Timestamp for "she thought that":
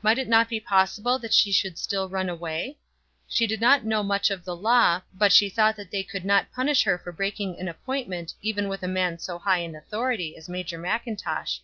5.34-5.90